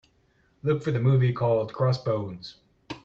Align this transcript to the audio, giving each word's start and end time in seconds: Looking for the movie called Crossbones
Looking 0.63 0.81
for 0.81 0.89
the 0.93 0.99
movie 0.99 1.31
called 1.31 1.73
Crossbones 1.73 2.55